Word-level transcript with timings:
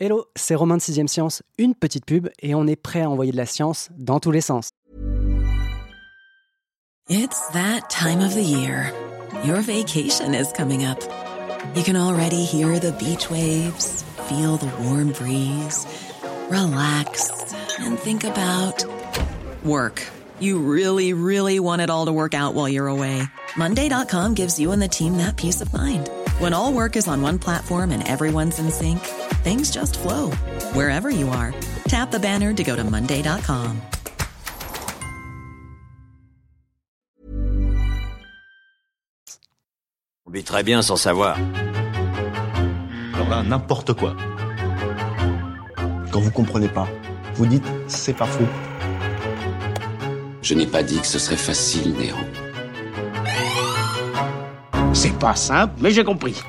Hello, 0.00 0.26
c'est 0.36 0.54
Romain 0.54 0.76
de 0.76 0.80
6ème 0.80 1.08
Science, 1.08 1.42
une 1.58 1.74
petite 1.74 2.04
pub 2.04 2.28
et 2.40 2.54
on 2.54 2.68
est 2.68 2.76
prêt 2.76 3.02
à 3.02 3.10
envoyer 3.10 3.32
de 3.32 3.36
la 3.36 3.46
science 3.46 3.88
dans 3.98 4.20
tous 4.20 4.30
les 4.30 4.40
sens. 4.40 4.70
It's 7.10 7.40
that 7.52 7.90
time 7.90 8.20
of 8.20 8.32
the 8.32 8.44
year. 8.44 8.92
Your 9.44 9.60
vacation 9.60 10.34
is 10.34 10.52
coming 10.52 10.84
up. 10.84 11.00
You 11.74 11.82
can 11.82 11.96
already 11.96 12.44
hear 12.44 12.78
the 12.78 12.92
beach 12.92 13.28
waves, 13.28 14.04
feel 14.28 14.56
the 14.56 14.70
warm 14.84 15.10
breeze, 15.10 15.84
relax 16.48 17.32
and 17.80 17.98
think 17.98 18.22
about 18.22 18.84
work. 19.64 20.00
You 20.38 20.60
really, 20.60 21.12
really 21.12 21.58
want 21.58 21.82
it 21.82 21.90
all 21.90 22.06
to 22.06 22.12
work 22.12 22.34
out 22.34 22.54
while 22.54 22.68
you're 22.68 22.86
away. 22.86 23.20
Monday.com 23.56 24.34
gives 24.34 24.60
you 24.60 24.70
and 24.70 24.80
the 24.80 24.86
team 24.86 25.16
that 25.16 25.36
peace 25.36 25.60
of 25.60 25.72
mind. 25.72 26.08
When 26.38 26.54
all 26.54 26.72
work 26.72 26.94
is 26.94 27.08
on 27.08 27.20
one 27.20 27.40
platform 27.40 27.90
and 27.90 28.06
everyone's 28.06 28.60
in 28.60 28.70
sync, 28.70 29.00
things 29.42 29.70
just 29.70 29.98
flow 29.98 30.30
wherever 30.74 31.10
you 31.10 31.28
are. 31.28 31.54
Tap 31.88 32.10
the 32.10 32.18
banner 32.18 32.52
to 32.52 32.64
go 32.64 32.76
to 32.76 32.84
Monday.com. 32.84 33.80
On 40.26 40.30
vit 40.30 40.44
très 40.44 40.62
bien 40.62 40.82
sans 40.82 40.96
savoir. 40.96 41.38
Alors 43.14 43.30
là, 43.30 43.42
n'importe 43.42 43.94
quoi. 43.94 44.14
Quand 46.12 46.20
vous 46.20 46.30
comprenez 46.30 46.68
pas, 46.68 46.86
vous 47.34 47.46
dites 47.46 47.64
c'est 47.86 48.12
pas 48.12 48.26
faux. 48.26 48.44
Je 50.42 50.54
n'ai 50.54 50.66
pas 50.66 50.82
dit 50.82 51.00
que 51.00 51.06
ce 51.06 51.18
serait 51.18 51.36
facile, 51.36 51.94
Néron. 51.94 52.18
C'est 54.92 55.18
pas 55.18 55.34
simple, 55.34 55.74
mais 55.80 55.90
j'ai 55.92 56.04
compris. 56.04 56.42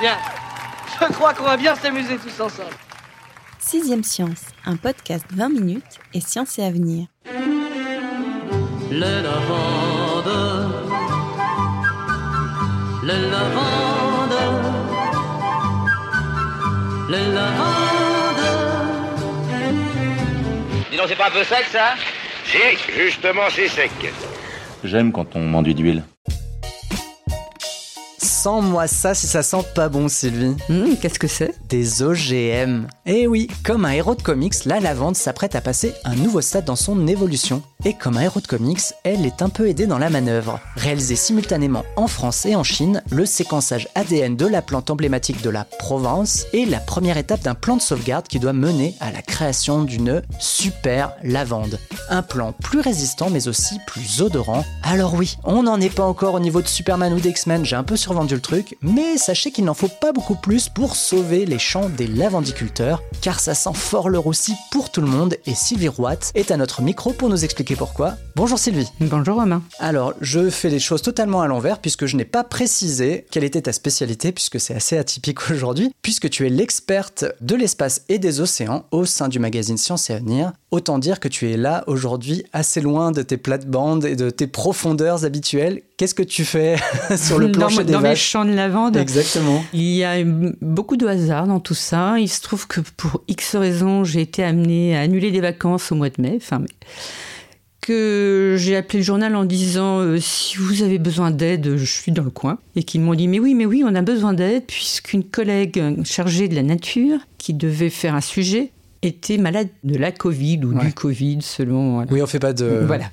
Bien. 0.00 0.16
Je 1.00 1.12
crois 1.14 1.34
qu'on 1.34 1.44
va 1.44 1.56
bien 1.56 1.74
s'amuser 1.74 2.16
tous 2.16 2.40
ensemble. 2.40 2.74
Sixième 3.58 4.04
Science, 4.04 4.42
un 4.64 4.76
podcast 4.76 5.24
20 5.32 5.48
minutes 5.48 5.98
et 6.14 6.20
science 6.20 6.58
et 6.58 6.64
avenir. 6.64 7.06
Le 8.90 9.22
lavande. 9.22 10.26
Le 13.02 13.30
lavande. 13.30 14.36
Le 17.08 17.34
lavande. 17.34 18.40
Dis 20.90 20.96
donc, 20.96 21.06
c'est 21.08 21.16
pas 21.16 21.28
un 21.28 21.30
peu 21.30 21.44
sec 21.44 21.64
ça? 21.70 21.94
Si, 22.44 22.58
justement, 22.92 23.48
c'est 23.54 23.68
sec. 23.68 23.90
J'aime 24.84 25.12
quand 25.12 25.36
on 25.36 25.40
m'enduit 25.40 25.74
d'huile. 25.74 26.02
Sens-moi 28.42 28.86
ça 28.86 29.14
si 29.14 29.26
ça 29.26 29.42
sent 29.42 29.62
pas 29.74 29.90
bon, 29.90 30.08
Sylvie. 30.08 30.56
Mmh, 30.70 30.96
Qu'est-ce 31.02 31.18
que 31.18 31.26
c'est? 31.26 31.54
Des 31.68 32.02
OGM. 32.02 32.86
Eh 33.04 33.26
oui, 33.26 33.48
comme 33.66 33.84
un 33.84 33.90
héros 33.90 34.14
de 34.14 34.22
comics, 34.22 34.64
la 34.64 34.80
lavande 34.80 35.14
s'apprête 35.14 35.54
à 35.56 35.60
passer 35.60 35.92
un 36.06 36.14
nouveau 36.14 36.40
stade 36.40 36.64
dans 36.64 36.74
son 36.74 37.06
évolution. 37.06 37.62
Et 37.86 37.94
comme 37.94 38.18
un 38.18 38.22
héros 38.22 38.40
de 38.40 38.46
comics, 38.46 38.92
elle 39.04 39.24
est 39.24 39.40
un 39.40 39.48
peu 39.48 39.66
aidée 39.66 39.86
dans 39.86 39.96
la 39.96 40.10
manœuvre. 40.10 40.60
Réalisé 40.76 41.16
simultanément 41.16 41.84
en 41.96 42.08
France 42.08 42.44
et 42.44 42.54
en 42.54 42.62
Chine, 42.62 43.02
le 43.10 43.24
séquençage 43.24 43.88
ADN 43.94 44.36
de 44.36 44.46
la 44.46 44.60
plante 44.60 44.90
emblématique 44.90 45.40
de 45.40 45.48
la 45.48 45.64
Provence 45.64 46.44
est 46.52 46.68
la 46.68 46.78
première 46.78 47.16
étape 47.16 47.40
d'un 47.40 47.54
plan 47.54 47.76
de 47.76 47.80
sauvegarde 47.80 48.28
qui 48.28 48.38
doit 48.38 48.52
mener 48.52 48.94
à 49.00 49.10
la 49.10 49.22
création 49.22 49.82
d'une 49.82 50.20
super 50.38 51.14
lavande. 51.22 51.78
Un 52.10 52.20
plan 52.22 52.52
plus 52.52 52.80
résistant 52.80 53.30
mais 53.30 53.48
aussi 53.48 53.78
plus 53.86 54.20
odorant. 54.20 54.64
Alors 54.82 55.14
oui, 55.14 55.38
on 55.44 55.62
n'en 55.62 55.80
est 55.80 55.94
pas 55.94 56.04
encore 56.04 56.34
au 56.34 56.40
niveau 56.40 56.60
de 56.60 56.68
Superman 56.68 57.14
ou 57.14 57.20
d'X-Men, 57.20 57.64
j'ai 57.64 57.76
un 57.76 57.84
peu 57.84 57.96
survendu 57.96 58.34
le 58.34 58.40
truc, 58.42 58.76
mais 58.82 59.16
sachez 59.16 59.52
qu'il 59.52 59.64
n'en 59.64 59.74
faut 59.74 59.88
pas 59.88 60.12
beaucoup 60.12 60.34
plus 60.34 60.68
pour 60.68 60.96
sauver 60.96 61.46
les 61.46 61.58
champs 61.58 61.88
des 61.88 62.06
lavandiculteurs, 62.06 63.02
car 63.22 63.40
ça 63.40 63.54
sent 63.54 63.74
fort 63.74 64.10
le 64.10 64.18
roussi 64.18 64.54
pour 64.70 64.90
tout 64.90 65.00
le 65.00 65.06
monde 65.06 65.36
et 65.46 65.54
Sylvie 65.54 65.88
Roat 65.88 66.32
est 66.34 66.50
à 66.50 66.58
notre 66.58 66.82
micro 66.82 67.12
pour 67.12 67.30
nous 67.30 67.42
expliquer 67.42 67.69
pourquoi. 67.76 68.16
Bonjour 68.36 68.58
Sylvie. 68.58 68.88
Bonjour 69.00 69.36
Romain. 69.36 69.62
Alors, 69.78 70.14
je 70.20 70.50
fais 70.50 70.68
les 70.68 70.78
choses 70.78 71.02
totalement 71.02 71.42
à 71.42 71.46
l'envers 71.46 71.78
puisque 71.78 72.06
je 72.06 72.16
n'ai 72.16 72.24
pas 72.24 72.44
précisé 72.44 73.26
quelle 73.30 73.44
était 73.44 73.62
ta 73.62 73.72
spécialité 73.72 74.32
puisque 74.32 74.58
c'est 74.60 74.74
assez 74.74 74.96
atypique 74.96 75.38
aujourd'hui, 75.50 75.92
puisque 76.02 76.30
tu 76.30 76.46
es 76.46 76.48
l'experte 76.48 77.24
de 77.40 77.54
l'espace 77.54 78.02
et 78.08 78.18
des 78.18 78.40
océans 78.40 78.86
au 78.90 79.04
sein 79.04 79.28
du 79.28 79.38
magazine 79.38 79.76
Science 79.76 80.10
et 80.10 80.14
Avenir. 80.14 80.52
Autant 80.70 80.98
dire 80.98 81.20
que 81.20 81.28
tu 81.28 81.50
es 81.50 81.56
là 81.56 81.82
aujourd'hui 81.86 82.44
assez 82.52 82.80
loin 82.80 83.10
de 83.10 83.22
tes 83.22 83.36
plates-bandes 83.36 84.04
et 84.04 84.16
de 84.16 84.30
tes 84.30 84.46
profondeurs 84.46 85.24
habituelles. 85.24 85.82
Qu'est-ce 85.96 86.14
que 86.14 86.22
tu 86.22 86.44
fais 86.44 86.76
sur 87.16 87.38
le 87.38 87.50
plancher 87.50 87.78
dans, 87.78 87.84
des 87.84 87.92
dans 87.92 88.00
les 88.00 88.16
champs 88.16 88.44
de 88.44 88.52
lavande. 88.52 88.96
Exactement. 88.96 89.64
Il 89.72 89.82
y 89.82 90.04
a 90.04 90.16
beaucoup 90.60 90.96
de 90.96 91.06
hasard 91.06 91.46
dans 91.46 91.60
tout 91.60 91.74
ça. 91.74 92.18
Il 92.18 92.28
se 92.28 92.40
trouve 92.40 92.66
que 92.66 92.80
pour 92.96 93.22
X 93.28 93.56
raisons, 93.56 94.04
j'ai 94.04 94.20
été 94.20 94.44
amenée 94.44 94.96
à 94.96 95.00
annuler 95.00 95.30
des 95.30 95.40
vacances 95.40 95.90
au 95.90 95.96
mois 95.96 96.10
de 96.10 96.22
mai, 96.22 96.38
fin 96.40 96.60
mai. 96.60 96.68
Que 97.80 98.56
j'ai 98.58 98.76
appelé 98.76 98.98
le 98.98 99.04
journal 99.04 99.34
en 99.34 99.44
disant 99.44 100.00
euh, 100.00 100.18
si 100.20 100.58
vous 100.58 100.82
avez 100.82 100.98
besoin 100.98 101.30
d'aide, 101.30 101.76
je 101.76 101.84
suis 101.84 102.12
dans 102.12 102.22
le 102.24 102.30
coin. 102.30 102.58
Et 102.76 102.82
qu'ils 102.82 103.00
m'ont 103.00 103.14
dit 103.14 103.26
mais 103.26 103.38
oui, 103.38 103.54
mais 103.54 103.64
oui, 103.64 103.82
on 103.86 103.94
a 103.94 104.02
besoin 104.02 104.34
d'aide 104.34 104.64
puisqu'une 104.66 105.24
collègue 105.24 105.82
chargée 106.04 106.48
de 106.48 106.54
la 106.54 106.62
nature 106.62 107.18
qui 107.38 107.54
devait 107.54 107.88
faire 107.90 108.14
un 108.14 108.20
sujet 108.20 108.70
était 109.02 109.38
malade 109.38 109.68
de 109.82 109.96
la 109.96 110.12
Covid 110.12 110.60
ou 110.64 110.74
Ouais. 110.76 110.84
du 110.86 110.92
Covid 110.92 111.38
selon. 111.40 111.94
voilà. 111.94 112.12
Oui, 112.12 112.20
on 112.20 112.26
fait 112.26 112.38
pas 112.38 112.52
de. 112.52 112.82
Voilà. 112.86 113.06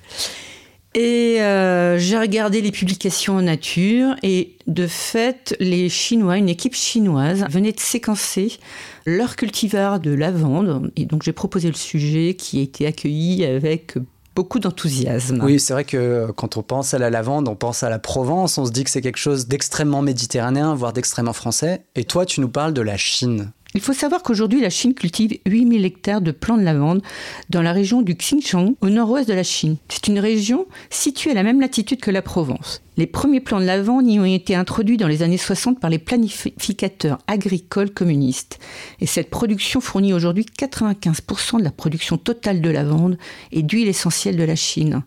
Et 0.95 1.37
euh, 1.41 1.97
j'ai 1.97 2.17
regardé 2.17 2.59
les 2.61 2.71
publications 2.71 3.35
en 3.37 3.43
nature 3.43 4.15
et 4.23 4.55
de 4.67 4.85
fait, 4.87 5.55
les 5.59 5.87
Chinois, 5.89 6.37
une 6.37 6.49
équipe 6.49 6.73
chinoise, 6.73 7.45
venait 7.49 7.71
de 7.71 7.79
séquencer 7.79 8.57
leur 9.05 9.35
cultivar 9.37 9.99
de 10.01 10.11
lavande. 10.11 10.91
Et 10.97 11.05
donc 11.05 11.23
j'ai 11.23 11.33
proposé 11.33 11.67
le 11.69 11.75
sujet 11.75 12.33
qui 12.33 12.59
a 12.59 12.61
été 12.63 12.85
accueilli 12.87 13.45
avec 13.45 13.93
beaucoup 14.37 14.59
d'enthousiasme. 14.59 15.41
Oui, 15.43 15.59
c'est 15.59 15.73
vrai 15.73 15.83
que 15.83 16.27
quand 16.35 16.57
on 16.57 16.61
pense 16.61 16.93
à 16.93 16.99
la 16.99 17.09
lavande, 17.09 17.47
on 17.47 17.55
pense 17.55 17.81
à 17.81 17.89
la 17.89 17.97
Provence, 17.97 18.59
on 18.59 18.65
se 18.65 18.71
dit 18.71 18.83
que 18.83 18.91
c'est 18.91 19.01
quelque 19.01 19.17
chose 19.17 19.47
d'extrêmement 19.47 20.03
méditerranéen, 20.03 20.75
voire 20.75 20.93
d'extrêmement 20.93 21.33
français. 21.33 21.81
Et 21.95 22.03
toi, 22.03 22.23
tu 22.23 22.39
nous 22.39 22.47
parles 22.47 22.71
de 22.71 22.83
la 22.83 22.97
Chine. 22.97 23.51
Il 23.73 23.81
faut 23.81 23.93
savoir 23.93 24.21
qu'aujourd'hui, 24.21 24.61
la 24.61 24.69
Chine 24.69 24.93
cultive 24.93 25.39
8000 25.47 25.83
hectares 25.85 26.21
de 26.21 26.29
plants 26.29 26.57
de 26.57 26.61
lavande 26.61 27.01
dans 27.49 27.63
la 27.63 27.71
région 27.71 28.03
du 28.03 28.13
Xinjiang, 28.13 28.75
au 28.81 28.89
nord-ouest 28.89 29.27
de 29.27 29.33
la 29.33 29.41
Chine. 29.41 29.77
C'est 29.89 30.07
une 30.07 30.19
région 30.19 30.67
située 30.91 31.31
à 31.31 31.33
la 31.33 31.41
même 31.41 31.59
latitude 31.59 31.99
que 31.99 32.11
la 32.11 32.21
Provence. 32.21 32.83
Les 32.97 33.05
premiers 33.05 33.41
plants 33.41 33.59
de 33.59 33.65
lavande 33.65 34.07
y 34.07 34.19
ont 34.19 34.25
été 34.25 34.55
introduits 34.55 34.97
dans 34.97 35.07
les 35.07 35.21
années 35.21 35.37
60 35.37 35.79
par 35.79 35.91
les 35.91 35.99
planificateurs 35.99 37.19
agricoles 37.27 37.91
communistes. 37.91 38.57
Et 38.99 39.05
cette 39.05 39.29
production 39.29 39.81
fournit 39.81 40.13
aujourd'hui 40.13 40.47
95% 40.57 41.59
de 41.59 41.63
la 41.63 41.69
production 41.69 42.17
totale 42.17 42.59
de 42.59 42.69
lavande 42.71 43.19
et 43.51 43.61
d'huile 43.61 43.87
essentielle 43.87 44.35
de 44.35 44.43
la 44.43 44.55
Chine. 44.55 45.03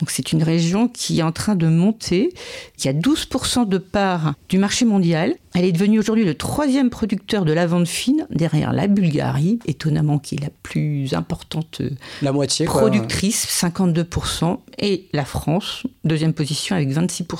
Donc 0.00 0.10
c'est 0.10 0.32
une 0.32 0.42
région 0.42 0.88
qui 0.88 1.20
est 1.20 1.22
en 1.22 1.32
train 1.32 1.54
de 1.54 1.68
monter, 1.68 2.32
qui 2.76 2.88
a 2.88 2.92
12% 2.92 3.68
de 3.68 3.78
part 3.78 4.34
du 4.48 4.58
marché 4.58 4.84
mondial. 4.84 5.36
Elle 5.54 5.64
est 5.64 5.72
devenue 5.72 6.00
aujourd'hui 6.00 6.24
le 6.24 6.34
troisième 6.34 6.90
producteur 6.90 7.44
de 7.44 7.52
lavande 7.52 7.86
fine, 7.86 8.26
derrière 8.30 8.72
la 8.72 8.88
Bulgarie, 8.88 9.60
étonnamment 9.66 10.18
qui 10.18 10.34
est 10.34 10.40
la 10.40 10.50
plus 10.64 11.14
importante 11.14 11.80
euh, 11.80 11.90
La 12.22 12.32
moitié, 12.32 12.66
quoi. 12.66 12.80
productrice, 12.80 13.46
52%, 13.46 14.58
et 14.78 15.06
la 15.12 15.24
France, 15.24 15.84
deuxième 16.02 16.32
position 16.32 16.74
avec 16.74 16.90
26%. 16.90 17.33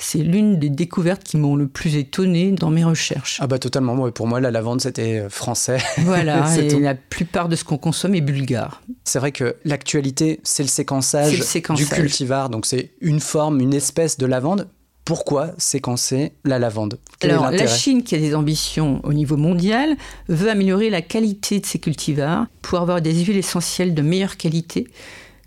C'est 0.00 0.18
l'une 0.18 0.58
des 0.60 0.70
découvertes 0.70 1.24
qui 1.24 1.36
m'ont 1.36 1.56
le 1.56 1.66
plus 1.66 1.96
étonné 1.96 2.52
dans 2.52 2.70
mes 2.70 2.84
recherches. 2.84 3.38
Ah 3.40 3.48
bah 3.48 3.58
totalement, 3.58 4.10
pour 4.12 4.28
moi 4.28 4.40
la 4.40 4.50
lavande 4.52 4.80
c'était 4.80 5.18
euh, 5.18 5.28
français. 5.28 5.78
Voilà, 5.98 6.56
et 6.56 6.68
tout. 6.68 6.78
la 6.78 6.94
plupart 6.94 7.48
de 7.48 7.56
ce 7.56 7.64
qu'on 7.64 7.78
consomme 7.78 8.14
est 8.14 8.20
bulgare. 8.20 8.80
C'est 9.04 9.18
vrai 9.18 9.32
que 9.32 9.56
l'actualité 9.64 10.40
c'est 10.44 10.62
le 10.62 10.68
séquençage, 10.68 11.32
C'est 11.32 11.38
le 11.38 11.44
séquençage. 11.44 11.88
du 11.88 11.94
cultivar, 11.94 12.48
donc 12.48 12.64
c'est 12.66 12.92
une 13.00 13.20
forme, 13.20 13.60
une 13.60 13.74
espèce 13.74 14.18
de 14.18 14.26
lavande. 14.26 14.68
Pourquoi 15.04 15.52
séquencer 15.56 16.32
la 16.44 16.58
lavande? 16.58 16.98
Quel 17.18 17.30
Alors, 17.30 17.50
la 17.50 17.66
Chine, 17.66 18.02
qui 18.02 18.14
a 18.14 18.18
des 18.18 18.34
ambitions 18.34 19.00
au 19.04 19.14
niveau 19.14 19.38
mondial, 19.38 19.96
veut 20.28 20.50
améliorer 20.50 20.90
la 20.90 21.00
qualité 21.00 21.60
de 21.60 21.66
ses 21.66 21.78
cultivars 21.78 22.46
pour 22.60 22.78
avoir 22.78 23.00
des 23.00 23.14
huiles 23.24 23.38
essentielles 23.38 23.94
de 23.94 24.02
meilleure 24.02 24.36
qualité 24.36 24.86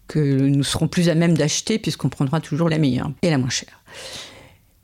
que 0.08 0.20
nous 0.20 0.64
serons 0.64 0.88
plus 0.88 1.10
à 1.10 1.16
même 1.16 1.38
d'acheter 1.38 1.78
puisqu'on 1.78 2.10
prendra 2.10 2.42
toujours 2.42 2.70
la 2.70 2.80
meilleure 2.80 3.12
et 3.22 3.30
la 3.30 3.38
moins 3.38 3.50
chère. 3.50 3.81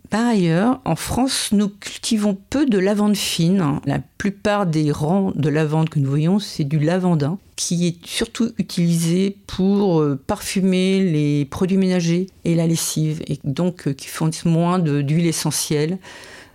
Par 0.09 0.25
ailleurs, 0.25 0.79
en 0.85 0.95
France, 0.95 1.49
nous 1.51 1.67
cultivons 1.67 2.37
peu 2.49 2.65
de 2.65 2.77
lavande 2.79 3.17
fine. 3.17 3.81
La 3.85 3.99
plupart 4.17 4.65
des 4.65 4.89
rangs 4.89 5.33
de 5.35 5.49
lavande 5.49 5.89
que 5.89 5.99
nous 5.99 6.09
voyons, 6.09 6.39
c'est 6.39 6.63
du 6.63 6.79
lavandin, 6.79 7.37
qui 7.57 7.87
est 7.87 7.97
surtout 8.05 8.51
utilisé 8.57 9.35
pour 9.47 9.99
euh, 9.99 10.17
parfumer 10.27 11.01
les 11.03 11.43
produits 11.43 11.75
ménagers 11.75 12.27
et 12.45 12.55
la 12.55 12.67
lessive, 12.67 13.21
et 13.27 13.39
donc 13.43 13.89
euh, 13.89 13.93
qui 13.93 14.07
fournissent 14.07 14.45
moins 14.45 14.79
d'huile 14.79 15.27
essentielle. 15.27 15.97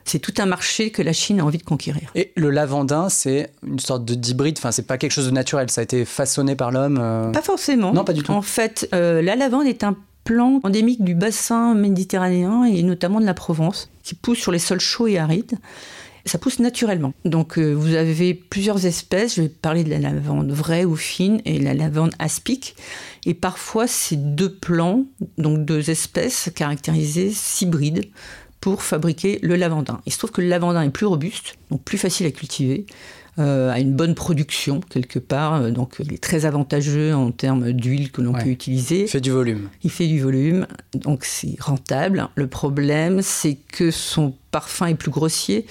C'est 0.04 0.18
tout 0.18 0.34
un 0.38 0.46
marché 0.46 0.90
que 0.90 1.02
la 1.02 1.12
Chine 1.12 1.38
a 1.40 1.44
envie 1.44 1.58
de 1.58 1.62
conquérir. 1.62 2.10
Et 2.14 2.32
le 2.34 2.50
lavandin, 2.50 3.08
c'est 3.08 3.52
une 3.64 3.78
sorte 3.78 4.04
de 4.04 4.14
d'hybride. 4.14 4.56
Enfin, 4.58 4.72
c'est 4.72 4.86
pas 4.86 4.98
quelque 4.98 5.12
chose 5.12 5.26
de 5.26 5.30
naturel. 5.30 5.70
Ça 5.70 5.82
a 5.82 5.84
été 5.84 6.04
façonné 6.06 6.56
par 6.56 6.72
l'homme. 6.72 6.98
euh. 7.00 7.30
Pas 7.30 7.42
forcément. 7.42 7.92
Non, 7.92 8.02
pas 8.02 8.12
du 8.14 8.22
tout. 8.22 8.32
En 8.32 8.42
fait, 8.42 8.88
euh, 8.94 9.22
la 9.22 9.36
lavande 9.36 9.66
est 9.66 9.84
un 9.84 9.94
plant 10.24 10.60
endémique 10.62 11.02
du 11.04 11.14
bassin 11.14 11.74
méditerranéen 11.74 12.64
et 12.64 12.82
notamment 12.82 13.20
de 13.20 13.26
la 13.26 13.34
Provence, 13.34 13.90
qui 14.02 14.14
pousse 14.14 14.38
sur 14.38 14.52
les 14.52 14.58
sols 14.58 14.80
chauds 14.80 15.06
et 15.06 15.18
arides. 15.18 15.58
Ça 16.24 16.38
pousse 16.38 16.60
naturellement. 16.60 17.14
Donc 17.24 17.58
euh, 17.58 17.72
vous 17.72 17.94
avez 17.94 18.32
plusieurs 18.32 18.86
espèces. 18.86 19.34
Je 19.36 19.42
vais 19.42 19.48
parler 19.48 19.82
de 19.82 19.90
la 19.90 19.98
lavande 19.98 20.52
vraie 20.52 20.84
ou 20.84 20.94
fine 20.94 21.40
et 21.44 21.58
la 21.58 21.74
lavande 21.74 22.14
aspic. 22.20 22.76
Et 23.26 23.34
parfois, 23.34 23.88
ces 23.88 24.16
deux 24.16 24.52
plants, 24.52 25.04
donc 25.38 25.64
deux 25.64 25.90
espèces 25.90 26.50
caractérisées, 26.54 27.30
s'hybrident 27.30 28.08
pour 28.60 28.82
fabriquer 28.82 29.40
le 29.42 29.56
lavandin. 29.56 30.00
Il 30.06 30.12
se 30.12 30.18
trouve 30.18 30.30
que 30.30 30.40
le 30.40 30.48
lavandin 30.48 30.82
est 30.82 30.90
plus 30.90 31.06
robuste, 31.06 31.56
donc 31.72 31.82
plus 31.82 31.98
facile 31.98 32.26
à 32.26 32.30
cultiver, 32.30 32.86
euh, 33.38 33.70
a 33.70 33.78
une 33.80 33.94
bonne 33.94 34.14
production 34.14 34.80
quelque 34.80 35.18
part, 35.18 35.54
euh, 35.54 35.70
donc 35.70 35.96
il 36.00 36.12
est 36.12 36.22
très 36.22 36.44
avantageux 36.44 37.14
en 37.14 37.30
termes 37.30 37.72
d'huile 37.72 38.10
que 38.10 38.20
l'on 38.20 38.32
Ouais. 38.34 38.44
peut 38.44 38.50
utiliser. 38.50 39.02
Il 39.02 39.08
fait 39.08 39.20
du 39.20 39.30
volume. 39.30 39.68
Il 39.82 39.90
fait 39.90 40.06
du 40.06 40.20
volume, 40.20 40.66
donc 40.94 41.24
c'est 41.24 41.56
rentable. 41.60 42.28
Le 42.34 42.46
problème, 42.46 43.20
c'est 43.22 43.54
que 43.54 43.90
son 43.90 44.34
parfum 44.50 44.86
est 44.86 44.94
plus 44.94 45.10
grossier 45.10 45.66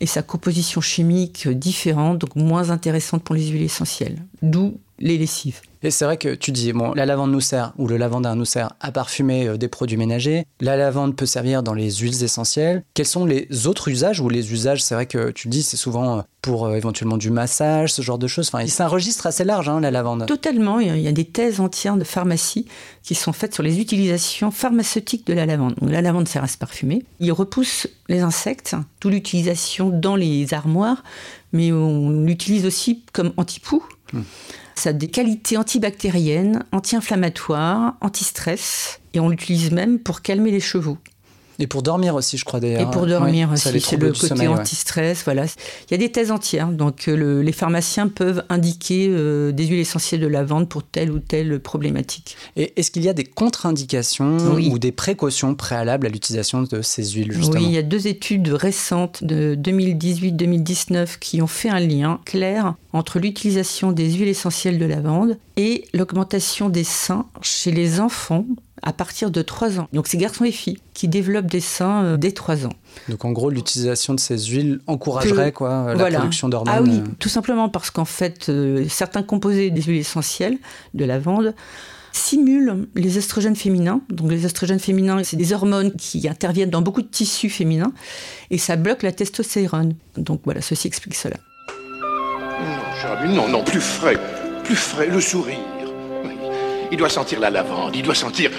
et 0.00 0.06
sa 0.06 0.22
composition 0.22 0.80
chimique 0.80 1.48
différente, 1.48 2.18
donc 2.18 2.36
moins 2.36 2.70
intéressante 2.70 3.24
pour 3.24 3.34
les 3.34 3.48
huiles 3.48 3.62
essentielles. 3.62 4.22
D'où 4.42 4.78
les 5.00 5.18
lessives. 5.18 5.60
Et 5.82 5.90
c'est 5.90 6.04
vrai 6.04 6.18
que 6.18 6.34
tu 6.34 6.52
dis, 6.52 6.74
bon, 6.74 6.92
la 6.92 7.06
lavande 7.06 7.32
nous 7.32 7.40
sert, 7.40 7.72
ou 7.78 7.88
le 7.88 7.96
lavandin 7.96 8.34
nous 8.34 8.44
sert 8.44 8.74
à 8.80 8.92
parfumer 8.92 9.48
euh, 9.48 9.56
des 9.56 9.68
produits 9.68 9.96
ménagers. 9.96 10.44
La 10.60 10.76
lavande 10.76 11.16
peut 11.16 11.24
servir 11.24 11.62
dans 11.62 11.72
les 11.72 11.90
huiles 11.90 12.22
essentielles. 12.22 12.84
Quels 12.92 13.06
sont 13.06 13.24
les 13.24 13.66
autres 13.66 13.88
usages 13.88 14.20
Ou 14.20 14.28
les 14.28 14.52
usages, 14.52 14.82
c'est 14.82 14.94
vrai 14.94 15.06
que 15.06 15.30
tu 15.30 15.48
dis, 15.48 15.62
c'est 15.62 15.78
souvent 15.78 16.18
euh, 16.18 16.22
pour 16.42 16.66
euh, 16.66 16.74
éventuellement 16.74 17.16
du 17.16 17.30
massage, 17.30 17.94
ce 17.94 18.02
genre 18.02 18.18
de 18.18 18.26
choses. 18.26 18.50
Enfin, 18.52 18.66
c'est 18.66 18.82
un 18.82 18.88
registre 18.88 19.26
assez 19.26 19.42
large, 19.42 19.70
hein, 19.70 19.80
la 19.80 19.90
lavande. 19.90 20.26
Totalement, 20.26 20.80
il 20.80 21.00
y 21.00 21.08
a 21.08 21.12
des 21.12 21.24
thèses 21.24 21.60
entières 21.60 21.96
de 21.96 22.04
pharmacie 22.04 22.66
qui 23.02 23.14
sont 23.14 23.32
faites 23.32 23.54
sur 23.54 23.62
les 23.62 23.80
utilisations 23.80 24.50
pharmaceutiques 24.50 25.26
de 25.26 25.32
la 25.32 25.46
lavande. 25.46 25.76
Donc, 25.76 25.90
la 25.90 26.02
lavande 26.02 26.28
sert 26.28 26.44
à 26.44 26.48
se 26.48 26.58
parfumer. 26.58 27.04
Il 27.20 27.32
repousse 27.32 27.86
les 28.10 28.20
insectes, 28.20 28.76
d'où 29.00 29.08
l'utilisation 29.08 29.88
dans 29.88 30.16
les 30.16 30.52
armoires, 30.52 31.02
mais 31.54 31.72
on 31.72 32.10
l'utilise 32.10 32.66
aussi 32.66 33.02
comme 33.14 33.32
antipoux. 33.38 33.82
Ça 34.80 34.88
a 34.88 34.92
des 34.94 35.08
qualités 35.08 35.58
antibactériennes, 35.58 36.64
anti-inflammatoires, 36.72 37.98
anti-stress, 38.00 39.02
et 39.12 39.20
on 39.20 39.28
l'utilise 39.28 39.72
même 39.72 39.98
pour 39.98 40.22
calmer 40.22 40.50
les 40.50 40.58
chevaux. 40.58 40.96
Et 41.60 41.66
pour 41.66 41.82
dormir 41.82 42.14
aussi, 42.14 42.36
je 42.38 42.44
crois 42.44 42.58
d'ailleurs. 42.58 42.80
Et 42.82 42.90
pour 42.90 43.06
dormir 43.06 43.50
aussi, 43.52 43.80
c'est 43.80 43.96
le 43.96 44.08
côté 44.08 44.26
sommeil, 44.28 44.48
ouais. 44.48 44.54
anti-stress. 44.58 45.22
Voilà. 45.24 45.44
Il 45.44 45.92
y 45.92 45.94
a 45.94 45.98
des 45.98 46.10
thèses 46.10 46.30
entières. 46.30 46.68
Donc 46.68 47.06
euh, 47.08 47.14
le- 47.16 47.42
les 47.42 47.52
pharmaciens 47.52 48.08
peuvent 48.08 48.42
indiquer 48.48 49.08
euh, 49.10 49.52
des 49.52 49.66
huiles 49.66 49.80
essentielles 49.80 50.20
de 50.20 50.26
lavande 50.26 50.68
pour 50.68 50.82
telle 50.82 51.10
ou 51.12 51.18
telle 51.18 51.60
problématique. 51.60 52.36
Et 52.56 52.72
est-ce 52.76 52.90
qu'il 52.90 53.04
y 53.04 53.08
a 53.08 53.12
des 53.12 53.24
contre-indications 53.24 54.38
Oui. 54.54 54.70
ou 54.72 54.78
des 54.78 54.92
précautions 54.92 55.54
préalables 55.54 56.06
à 56.06 56.10
l'utilisation 56.10 56.62
de 56.62 56.82
ces 56.82 57.04
huiles, 57.10 57.32
justement? 57.32 57.60
Oui, 57.60 57.66
il 57.66 57.72
y 57.72 57.78
a 57.78 57.82
deux 57.82 58.06
études 58.08 58.48
récentes 58.48 59.22
de 59.22 59.54
2018-2019 59.54 61.18
qui 61.18 61.42
ont 61.42 61.46
fait 61.46 61.68
un 61.68 61.80
lien 61.80 62.20
clair 62.24 62.74
entre 62.92 63.18
l'utilisation 63.18 63.92
des 63.92 64.10
huiles 64.12 64.28
essentielles 64.28 64.78
de 64.78 64.86
lavande 64.86 65.36
et 65.56 65.84
l'augmentation 65.94 66.68
des 66.68 66.84
seins 66.84 67.26
chez 67.42 67.70
les 67.70 68.00
enfants 68.00 68.44
à 68.82 68.92
partir 68.92 69.30
de 69.30 69.42
3 69.42 69.78
ans. 69.80 69.88
Donc 69.92 70.06
c'est 70.08 70.16
garçons 70.16 70.44
et 70.44 70.52
filles 70.52 70.78
qui 70.94 71.08
développent 71.08 71.46
des 71.50 71.60
seins 71.60 72.04
euh, 72.04 72.16
dès 72.16 72.32
3 72.32 72.66
ans. 72.66 72.72
Donc 73.08 73.24
en 73.24 73.32
gros, 73.32 73.50
l'utilisation 73.50 74.14
de 74.14 74.20
ces 74.20 74.38
huiles 74.38 74.80
encouragerait 74.86 75.52
Que- 75.52 75.56
quoi, 75.58 75.84
la 75.88 75.94
voilà. 75.94 76.18
production 76.18 76.48
d'hormones. 76.48 76.74
Ah 76.76 76.82
oui, 76.82 77.00
euh. 77.00 77.10
tout 77.18 77.28
simplement 77.28 77.68
parce 77.68 77.90
qu'en 77.90 78.04
fait, 78.04 78.48
euh, 78.48 78.86
certains 78.88 79.22
composés 79.22 79.70
des 79.70 79.82
huiles 79.82 80.00
essentielles 80.00 80.58
de 80.94 81.04
lavande 81.04 81.54
simulent 82.12 82.88
les 82.96 83.18
estrogènes 83.18 83.54
féminins. 83.54 84.00
Donc 84.08 84.30
les 84.30 84.44
estrogènes 84.44 84.80
féminins, 84.80 85.22
c'est 85.22 85.36
des 85.36 85.52
hormones 85.52 85.92
qui 85.92 86.26
interviennent 86.28 86.70
dans 86.70 86.82
beaucoup 86.82 87.02
de 87.02 87.06
tissus 87.08 87.50
féminins 87.50 87.92
et 88.50 88.58
ça 88.58 88.76
bloque 88.76 89.02
la 89.04 89.12
testostérone. 89.12 89.94
Donc 90.16 90.40
voilà, 90.44 90.60
ceci 90.60 90.88
explique 90.88 91.14
cela. 91.14 91.36
Non, 93.26 93.34
non, 93.34 93.48
non, 93.48 93.64
plus 93.64 93.80
frais. 93.80 94.16
Plus 94.64 94.76
frais, 94.76 95.06
le 95.08 95.20
sourire. 95.20 95.58
Oui. 96.24 96.30
Il 96.90 96.98
doit 96.98 97.08
sentir 97.08 97.38
la 97.40 97.50
lavande, 97.50 97.94
il 97.94 98.02
doit 98.02 98.14
sentir 98.14 98.50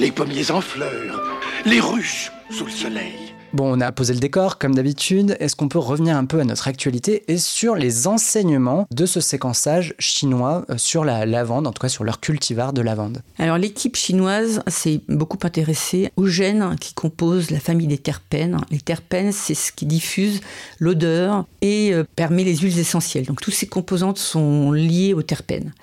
les 0.00 0.10
pommiers 0.10 0.50
en 0.50 0.62
fleurs, 0.62 1.20
les 1.66 1.78
ruches 1.78 2.32
sous 2.50 2.64
le 2.64 2.70
soleil. 2.70 3.34
Bon, 3.52 3.76
on 3.76 3.80
a 3.82 3.92
posé 3.92 4.14
le 4.14 4.18
décor 4.18 4.56
comme 4.56 4.74
d'habitude. 4.74 5.36
Est-ce 5.40 5.56
qu'on 5.56 5.68
peut 5.68 5.78
revenir 5.78 6.16
un 6.16 6.24
peu 6.24 6.40
à 6.40 6.44
notre 6.44 6.68
actualité 6.68 7.24
et 7.28 7.36
sur 7.36 7.74
les 7.74 8.06
enseignements 8.06 8.86
de 8.90 9.04
ce 9.04 9.20
séquençage 9.20 9.94
chinois 9.98 10.64
euh, 10.70 10.78
sur 10.78 11.04
la 11.04 11.26
lavande, 11.26 11.66
en 11.66 11.72
tout 11.72 11.82
cas 11.82 11.90
sur 11.90 12.04
leur 12.04 12.20
cultivar 12.20 12.72
de 12.72 12.80
lavande? 12.80 13.20
Alors 13.38 13.58
l'équipe 13.58 13.94
chinoise 13.94 14.62
s'est 14.68 15.02
beaucoup 15.08 15.38
intéressée 15.42 16.10
aux 16.16 16.26
gènes 16.26 16.76
qui 16.80 16.94
composent 16.94 17.50
la 17.50 17.60
famille 17.60 17.88
des 17.88 17.98
terpènes. 17.98 18.56
Les 18.70 18.80
terpènes, 18.80 19.32
c'est 19.32 19.54
ce 19.54 19.70
qui 19.70 19.84
diffuse 19.84 20.40
l'odeur 20.78 21.44
et 21.60 21.92
euh, 21.92 22.04
permet 22.16 22.44
les 22.44 22.56
huiles 22.56 22.78
essentielles. 22.78 23.26
Donc 23.26 23.42
toutes 23.42 23.54
ces 23.54 23.66
composantes 23.66 24.18
sont 24.18 24.72
liées 24.72 25.12
aux 25.12 25.22
terpènes. 25.22 25.74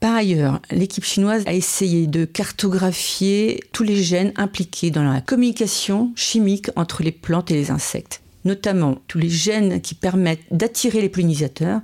Par 0.00 0.14
ailleurs, 0.14 0.62
l'équipe 0.70 1.04
chinoise 1.04 1.42
a 1.46 1.52
essayé 1.52 2.06
de 2.06 2.24
cartographier 2.24 3.62
tous 3.72 3.82
les 3.82 4.02
gènes 4.02 4.32
impliqués 4.36 4.90
dans 4.90 5.02
la 5.02 5.20
communication 5.20 6.10
chimique 6.16 6.70
entre 6.74 7.02
les 7.02 7.12
plantes 7.12 7.50
et 7.50 7.54
les 7.54 7.70
insectes, 7.70 8.22
notamment 8.46 8.96
tous 9.08 9.18
les 9.18 9.28
gènes 9.28 9.82
qui 9.82 9.94
permettent 9.94 10.40
d'attirer 10.50 11.02
les 11.02 11.10
pollinisateurs 11.10 11.82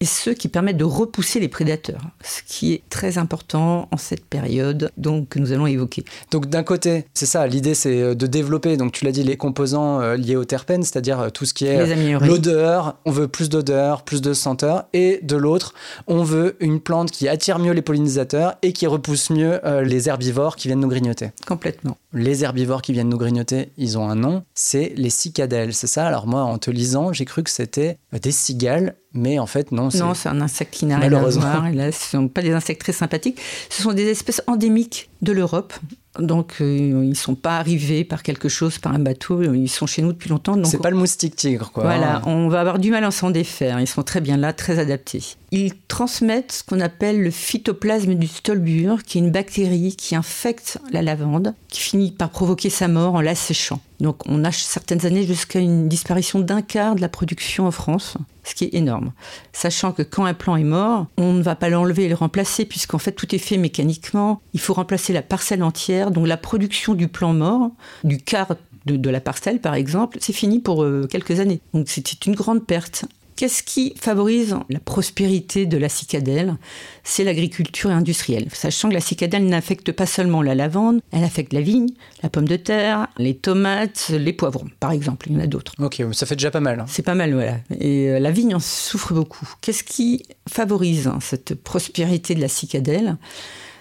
et 0.00 0.04
ceux 0.04 0.34
qui 0.34 0.48
permettent 0.48 0.76
de 0.76 0.84
repousser 0.84 1.40
les 1.40 1.48
prédateurs, 1.48 2.02
ce 2.22 2.40
qui 2.46 2.72
est 2.72 2.82
très 2.90 3.18
important 3.18 3.88
en 3.90 3.96
cette 3.96 4.24
période 4.24 4.90
donc, 4.96 5.30
que 5.30 5.38
nous 5.38 5.52
allons 5.52 5.66
évoquer. 5.66 6.04
Donc 6.30 6.46
d'un 6.46 6.62
côté, 6.62 7.06
c'est 7.14 7.26
ça, 7.26 7.46
l'idée 7.46 7.74
c'est 7.74 8.00
euh, 8.00 8.14
de 8.14 8.26
développer, 8.26 8.76
donc 8.76 8.92
tu 8.92 9.04
l'as 9.04 9.12
dit, 9.12 9.22
les 9.22 9.36
composants 9.36 10.00
euh, 10.00 10.16
liés 10.16 10.36
aux 10.36 10.44
terpènes, 10.44 10.82
c'est-à-dire 10.82 11.20
euh, 11.20 11.30
tout 11.30 11.46
ce 11.46 11.54
qui 11.54 11.66
est 11.66 11.96
l'odeur, 12.20 12.98
on 13.04 13.10
veut 13.10 13.28
plus 13.28 13.48
d'odeur, 13.48 14.02
plus 14.02 14.20
de 14.20 14.34
senteur, 14.34 14.84
et 14.92 15.20
de 15.22 15.36
l'autre, 15.36 15.74
on 16.06 16.22
veut 16.22 16.56
une 16.60 16.80
plante 16.80 17.10
qui 17.10 17.28
attire 17.28 17.58
mieux 17.58 17.72
les 17.72 17.82
pollinisateurs 17.82 18.56
et 18.62 18.72
qui 18.72 18.86
repousse 18.86 19.30
mieux 19.30 19.60
les 19.82 20.08
herbivores 20.08 20.56
qui 20.56 20.68
viennent 20.68 20.80
nous 20.80 20.88
grignoter. 20.88 21.30
Complètement. 21.46 21.96
Les 22.12 22.44
herbivores 22.44 22.82
qui 22.82 22.92
viennent 22.92 23.08
nous 23.08 23.18
grignoter, 23.18 23.70
ils 23.76 23.98
ont 23.98 24.08
un 24.08 24.14
nom, 24.14 24.44
c'est 24.54 24.92
les 24.96 25.10
cicadelles, 25.10 25.74
c'est 25.74 25.86
ça? 25.86 26.06
Alors 26.06 26.26
moi, 26.26 26.42
en 26.42 26.58
te 26.58 26.70
lisant, 26.70 27.12
j'ai 27.12 27.24
cru 27.24 27.42
que 27.42 27.50
c'était 27.50 27.98
des 28.12 28.32
cigales, 28.32 28.96
mais 29.16 29.38
en 29.38 29.46
fait 29.46 29.72
non. 29.72 29.88
Non, 29.94 30.14
c'est 30.14 30.28
un 30.28 30.40
insecte 30.40 30.74
qui 30.74 30.86
n'a 30.86 30.98
rien 30.98 31.06
à 31.06 31.10
Malheureusement. 31.10 31.42
voir. 31.42 31.66
Et 31.66 31.72
là, 31.72 31.92
ce 31.92 32.16
ne 32.16 32.22
sont 32.22 32.28
pas 32.28 32.42
des 32.42 32.52
insectes 32.52 32.80
très 32.80 32.92
sympathiques. 32.92 33.40
Ce 33.70 33.82
sont 33.82 33.92
des 33.92 34.06
espèces 34.08 34.42
endémiques 34.46 35.08
de 35.22 35.32
l'Europe. 35.32 35.72
Donc, 36.18 36.54
euh, 36.62 36.76
ils 36.78 37.10
ne 37.10 37.14
sont 37.14 37.34
pas 37.34 37.58
arrivés 37.58 38.02
par 38.02 38.22
quelque 38.22 38.48
chose, 38.48 38.78
par 38.78 38.94
un 38.94 38.98
bateau. 38.98 39.42
Ils 39.52 39.68
sont 39.68 39.86
chez 39.86 40.00
nous 40.00 40.12
depuis 40.14 40.30
longtemps. 40.30 40.56
C'est 40.64 40.80
pas 40.80 40.88
le 40.88 40.96
moustique 40.96 41.36
tigre, 41.36 41.70
quoi. 41.72 41.82
Voilà, 41.84 42.22
on 42.24 42.48
va 42.48 42.60
avoir 42.60 42.78
du 42.78 42.90
mal 42.90 43.04
à 43.04 43.10
s'en 43.10 43.30
défaire. 43.30 43.78
Ils 43.80 43.86
sont 43.86 44.02
très 44.02 44.22
bien 44.22 44.38
là, 44.38 44.54
très 44.54 44.78
adaptés. 44.78 45.22
Ils 45.52 45.72
transmettent 45.88 46.52
ce 46.52 46.64
qu'on 46.64 46.80
appelle 46.80 47.22
le 47.22 47.30
phytoplasme 47.30 48.14
du 48.14 48.26
stolbure, 48.26 49.02
qui 49.02 49.18
est 49.18 49.20
une 49.20 49.30
bactérie 49.30 49.94
qui 49.94 50.16
infecte 50.16 50.78
la 50.90 51.02
lavande, 51.02 51.54
qui 51.68 51.80
finit 51.80 52.12
par 52.12 52.30
provoquer 52.30 52.70
sa 52.70 52.88
mort 52.88 53.14
en 53.14 53.20
l'asséchant. 53.20 53.80
Donc 54.00 54.26
on 54.26 54.44
a 54.44 54.52
certaines 54.52 55.06
années 55.06 55.26
jusqu'à 55.26 55.58
une 55.58 55.88
disparition 55.88 56.40
d'un 56.40 56.62
quart 56.62 56.94
de 56.94 57.00
la 57.00 57.08
production 57.08 57.66
en 57.66 57.70
France, 57.70 58.16
ce 58.44 58.54
qui 58.54 58.64
est 58.64 58.74
énorme. 58.74 59.12
Sachant 59.52 59.92
que 59.92 60.02
quand 60.02 60.24
un 60.24 60.34
plant 60.34 60.56
est 60.56 60.64
mort, 60.64 61.06
on 61.16 61.32
ne 61.32 61.42
va 61.42 61.56
pas 61.56 61.68
l'enlever 61.68 62.04
et 62.04 62.08
le 62.08 62.14
remplacer, 62.14 62.64
puisqu'en 62.64 62.98
fait 62.98 63.12
tout 63.12 63.34
est 63.34 63.38
fait 63.38 63.56
mécaniquement. 63.56 64.40
Il 64.52 64.60
faut 64.60 64.74
remplacer 64.74 65.12
la 65.12 65.22
parcelle 65.22 65.62
entière, 65.62 66.10
donc 66.10 66.26
la 66.26 66.36
production 66.36 66.94
du 66.94 67.08
plant 67.08 67.32
mort, 67.32 67.70
du 68.04 68.18
quart 68.18 68.54
de, 68.86 69.10
la 69.10 69.20
parcelle 69.20 69.60
par 69.60 69.74
exemple, 69.74 70.18
c'est 70.20 70.32
fini 70.32 70.60
pour 70.60 70.84
euh, 70.84 71.08
quelques 71.10 71.40
années. 71.40 71.60
Donc 71.74 71.88
c'était 71.88 72.16
une 72.26 72.36
grande 72.36 72.64
perte. 72.64 73.04
Qu'est-ce 73.36 73.62
qui 73.62 73.92
favorise 74.00 74.56
la 74.70 74.80
prospérité 74.80 75.66
de 75.66 75.76
la 75.76 75.90
cicadelle 75.90 76.56
C'est 77.04 77.22
l'agriculture 77.22 77.90
industrielle. 77.90 78.48
Sachant 78.52 78.88
que 78.88 78.94
la 78.94 79.00
cicadelle 79.00 79.46
n'affecte 79.46 79.92
pas 79.92 80.06
seulement 80.06 80.40
la 80.40 80.54
lavande, 80.54 81.00
elle 81.12 81.22
affecte 81.22 81.52
la 81.52 81.60
vigne, 81.60 81.88
la 82.22 82.30
pomme 82.30 82.48
de 82.48 82.56
terre, 82.56 83.08
les 83.18 83.36
tomates, 83.36 84.08
les 84.08 84.32
poivrons, 84.32 84.68
par 84.80 84.90
exemple. 84.92 85.26
Il 85.28 85.34
y 85.34 85.36
en 85.36 85.40
a 85.40 85.46
d'autres. 85.46 85.72
Ok, 85.78 86.02
ça 86.12 86.24
fait 86.24 86.36
déjà 86.36 86.50
pas 86.50 86.60
mal. 86.60 86.80
hein. 86.80 86.86
C'est 86.88 87.02
pas 87.02 87.14
mal, 87.14 87.34
voilà. 87.34 87.58
Et 87.78 88.08
euh, 88.08 88.18
la 88.18 88.30
vigne 88.30 88.54
en 88.54 88.60
souffre 88.60 89.12
beaucoup. 89.12 89.46
Qu'est-ce 89.60 89.84
qui 89.84 90.22
favorise 90.48 91.06
hein, 91.06 91.18
cette 91.20 91.54
prospérité 91.54 92.34
de 92.34 92.40
la 92.40 92.48
cicadelle 92.48 93.16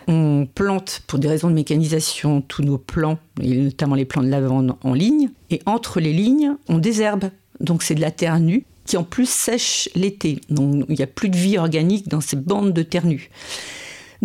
on 0.07 0.47
plante, 0.53 1.01
pour 1.07 1.17
des 1.17 1.27
raisons 1.27 1.49
de 1.49 1.55
mécanisation, 1.55 2.39
tous 2.41 2.61
nos 2.61 2.77
plants, 2.77 3.17
et 3.41 3.55
notamment 3.55 3.95
les 3.95 4.05
plants 4.05 4.21
de 4.21 4.27
lavande 4.27 4.75
en 4.83 4.93
ligne. 4.93 5.31
Et 5.49 5.61
entre 5.65 5.99
les 5.99 6.13
lignes, 6.13 6.51
on 6.67 6.77
désherbe. 6.77 7.31
Donc 7.59 7.81
c'est 7.81 7.95
de 7.95 8.01
la 8.01 8.11
terre 8.11 8.39
nue 8.39 8.65
qui 8.85 8.97
en 8.97 9.03
plus 9.03 9.29
sèche 9.29 9.89
l'été. 9.95 10.41
Donc 10.49 10.85
il 10.89 10.95
n'y 10.95 11.03
a 11.03 11.07
plus 11.07 11.29
de 11.29 11.37
vie 11.37 11.57
organique 11.57 12.07
dans 12.07 12.21
ces 12.21 12.35
bandes 12.35 12.73
de 12.73 12.83
terre 12.83 13.05
nue. 13.05 13.29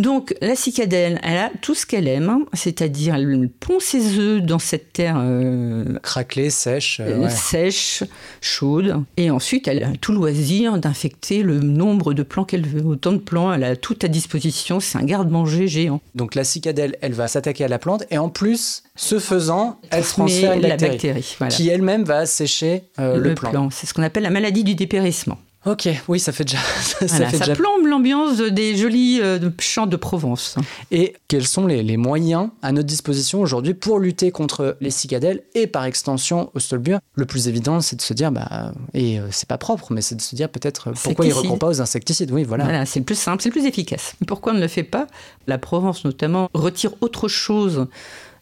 Donc 0.01 0.35
la 0.41 0.57
cicadelle, 0.57 1.21
elle 1.23 1.37
a 1.37 1.51
tout 1.61 1.75
ce 1.75 1.85
qu'elle 1.85 2.09
aime, 2.09 2.31
hein, 2.31 2.41
c'est-à-dire 2.55 3.17
elle 3.17 3.51
pond 3.51 3.81
ses 3.81 4.19
œufs 4.19 4.41
dans 4.41 4.59
cette 4.59 4.95
terre 4.95 5.17
euh, 5.19 5.99
craquelée, 6.03 6.49
sèche, 6.49 7.01
euh, 7.01 7.19
ouais. 7.19 7.29
sèche, 7.29 8.03
chaude, 8.41 9.05
et 9.19 9.31
ensuite 9.31 9.69
elle 9.69 9.85
a 9.85 9.93
tout 10.01 10.13
loisir 10.13 10.79
d'infecter 10.79 11.43
le 11.43 11.61
nombre 11.61 12.15
de 12.15 12.23
plants 12.23 12.45
qu'elle 12.45 12.67
veut. 12.67 12.83
Autant 12.83 13.13
de 13.13 13.19
plants, 13.19 13.53
elle 13.53 13.63
a 13.63 13.77
tout 13.77 13.99
à 14.01 14.09
disposition, 14.09 14.81
c'est 14.81 14.97
un 14.97 15.05
garde-manger 15.05 15.69
géant. 15.69 16.01
Donc 16.15 16.35
la 16.35 16.45
cicadelle, 16.45 16.97
elle 17.03 17.13
va 17.13 17.29
s'attaquer 17.29 17.65
à 17.65 17.69
la 17.69 17.79
plante, 17.79 18.05
et 18.11 18.17
en 18.17 18.31
plus, 18.31 18.85
ce 18.97 19.19
faisant, 19.19 19.79
elle 19.91 20.03
transfère 20.03 20.55
une 20.55 20.63
bactérie, 20.63 20.81
la 20.81 20.89
bactérie 20.93 21.35
voilà. 21.37 21.55
qui 21.55 21.69
elle-même 21.69 22.05
va 22.05 22.25
sécher 22.25 22.85
euh, 22.99 23.19
le, 23.19 23.29
le, 23.29 23.35
plant. 23.35 23.51
plant. 23.51 23.69
C'est 23.71 23.87
ce 23.87 23.93
qu'on 23.93 24.03
appelle 24.03 24.23
la 24.23 24.31
maladie 24.31 24.65
du 24.65 24.75
dépérissement. 24.75 25.37
Ok, 25.67 25.89
oui, 26.09 26.19
ça 26.19 26.33
fait 26.33 26.45
déjà. 26.45 26.59
Ça, 26.81 27.07
voilà, 27.07 27.29
fait 27.29 27.37
ça 27.37 27.45
déjà... 27.47 27.57
plombe 27.57 27.87
l'ambiance 27.87 28.39
des 28.39 28.77
jolis 28.77 29.21
euh, 29.21 29.51
champs 29.59 29.87
de 29.87 29.97
Provence. 29.97 30.57
Et 30.91 31.17
quels 31.29 31.47
sont 31.47 31.67
les, 31.67 31.83
les 31.83 31.97
moyens 31.97 32.49
à 32.63 32.73
notre 32.73 32.87
disposition 32.87 33.41
aujourd'hui 33.41 33.75
pour 33.75 33.99
lutter 33.99 34.31
contre 34.31 34.77
les 34.81 34.91
cicadelles 34.91 35.43
et 35.55 35.67
par 35.67 35.85
extension 35.85 36.51
au 36.55 36.61
stolbur 36.61 37.01
Le 37.15 37.27
plus 37.27 37.49
évident, 37.49 37.81
c'est 37.81 37.97
de 37.97 38.03
se 38.03 38.15
dire, 38.15 38.33
bah, 38.33 38.73
et 38.95 39.21
euh, 39.21 39.29
c'est 39.31 39.49
pas 39.49 39.59
propre, 39.59 39.93
mais 39.93 40.01
c'est 40.01 40.15
de 40.15 40.23
se 40.23 40.35
dire 40.35 40.49
peut-être 40.49 40.93
pourquoi 40.93 41.27
ils 41.27 41.31
ne 41.31 41.35
recourent 41.35 41.59
pas 41.59 41.69
aux 41.69 41.81
insecticides. 41.81 42.31
Oui, 42.31 42.45
voilà. 42.45 42.65
voilà 42.65 42.87
c'est 42.87 43.01
le 43.01 43.05
plus 43.05 43.19
simple, 43.19 43.43
c'est 43.43 43.51
le 43.51 43.55
plus 43.55 43.67
efficace. 43.67 44.15
Pourquoi 44.27 44.53
on 44.53 44.57
ne 44.57 44.61
le 44.61 44.69
fait 44.69 44.83
pas? 44.83 45.07
La 45.47 45.59
Provence, 45.59 46.05
notamment, 46.05 46.49
retire 46.55 46.93
autre 47.01 47.29
chose 47.29 47.87